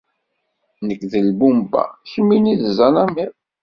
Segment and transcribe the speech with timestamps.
[0.87, 3.33] Nekk d lbumba, kemmini d zzalamiḍ.